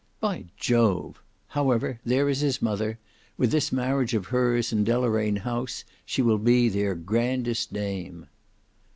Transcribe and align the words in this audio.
"By 0.19 0.45
Jove! 0.57 1.21
However 1.49 1.99
there 2.03 2.27
is 2.27 2.39
his 2.39 2.59
mother; 2.59 2.97
with 3.37 3.51
this 3.51 3.71
marriage 3.71 4.15
of 4.15 4.25
hers 4.29 4.73
and 4.73 4.83
Deloraine 4.83 5.37
House, 5.41 5.83
she 6.07 6.23
will 6.23 6.39
be 6.39 6.69
their 6.69 6.95
grandest 6.95 7.71
dame." 7.71 8.25